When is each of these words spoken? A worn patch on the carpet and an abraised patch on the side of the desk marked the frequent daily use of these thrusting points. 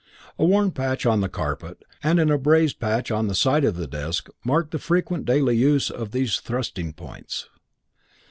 A 0.39 0.43
worn 0.45 0.71
patch 0.71 1.05
on 1.05 1.21
the 1.21 1.29
carpet 1.29 1.83
and 2.01 2.19
an 2.19 2.31
abraised 2.31 2.79
patch 2.79 3.11
on 3.11 3.27
the 3.27 3.35
side 3.35 3.63
of 3.63 3.75
the 3.75 3.85
desk 3.85 4.29
marked 4.43 4.71
the 4.71 4.79
frequent 4.79 5.25
daily 5.25 5.55
use 5.55 5.91
of 5.91 6.09
these 6.09 6.39
thrusting 6.39 6.91
points. 6.91 7.49